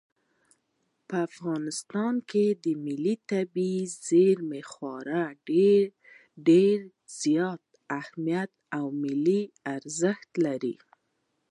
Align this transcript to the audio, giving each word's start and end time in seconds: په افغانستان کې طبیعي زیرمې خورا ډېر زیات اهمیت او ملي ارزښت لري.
په 1.07 1.15
افغانستان 1.27 2.13
کې 2.29 2.45
طبیعي 3.29 3.81
زیرمې 4.07 4.61
خورا 4.71 5.25
ډېر 6.47 6.77
زیات 7.21 7.61
اهمیت 7.99 8.51
او 8.77 8.85
ملي 9.01 9.41
ارزښت 9.75 10.29
لري. 10.45 10.75